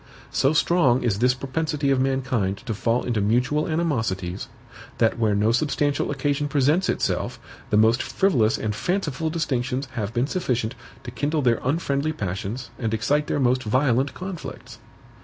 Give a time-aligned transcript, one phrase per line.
[0.31, 4.47] So strong is this propensity of mankind to fall into mutual animosities,
[4.97, 7.39] that where no substantial occasion presents itself,
[7.69, 12.95] the most frivolous and fanciful distinctions have been sufficient to kindle their unfriendly passions and
[12.95, 14.79] excite their most violent conflicts.